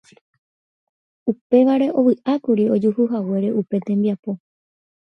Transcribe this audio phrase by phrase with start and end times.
[1.29, 4.31] Upévare ovy'ákuri ojuhuhaguére upe tembiapo.